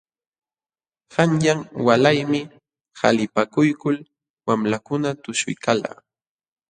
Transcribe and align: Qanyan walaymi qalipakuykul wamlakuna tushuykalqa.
Qanyan 1.13 1.59
walaymi 1.85 2.41
qalipakuykul 2.99 3.95
wamlakuna 4.45 5.09
tushuykalqa. 5.23 5.91